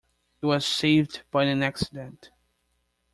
It 0.41 0.47
was 0.47 0.65
saved 0.65 1.21
by 1.29 1.43
an 1.43 1.61
accident. 1.61 2.31